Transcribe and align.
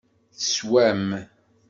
Teswam. 0.37 1.01